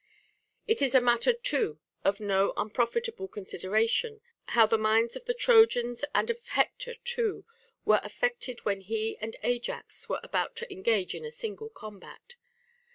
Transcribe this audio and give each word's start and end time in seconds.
It 0.65 0.81
is 0.81 0.95
a 0.95 0.99
matter 0.99 1.31
too 1.31 1.79
of 2.03 2.19
no 2.19 2.53
unprofitable 2.57 3.27
consideration, 3.27 4.19
how 4.45 4.65
the 4.65 4.79
minds 4.79 5.15
of 5.15 5.25
the 5.25 5.33
Trojans 5.35 6.03
and 6.15 6.31
of 6.31 6.43
Hector 6.47 6.95
too 6.95 7.45
were 7.85 8.01
affected 8.03 8.65
when 8.65 8.81
he 8.81 9.15
and 9.19 9.37
Ajax 9.43 10.09
were 10.09 10.19
about 10.23 10.55
to 10.55 10.73
engage 10.73 11.13
in 11.13 11.23
a 11.23 11.29
single 11.29 11.69
combat. 11.69 12.33